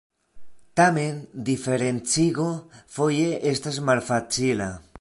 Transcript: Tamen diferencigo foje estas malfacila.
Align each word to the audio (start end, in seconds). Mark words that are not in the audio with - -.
Tamen 0.79 1.19
diferencigo 1.49 2.47
foje 2.95 3.29
estas 3.53 3.81
malfacila. 3.91 4.71